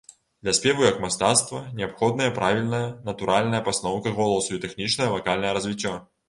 Для 0.45 0.53
спеву 0.59 0.85
як 0.87 0.95
мастацтва, 1.03 1.59
неабходныя 1.79 2.31
правільная, 2.37 2.81
натуральная 3.11 3.61
пастаноўка 3.69 4.15
голасу 4.19 4.51
і 4.57 4.63
тэхнічнае 4.65 5.09
вакальнае 5.19 5.53
развіццё. 5.61 5.95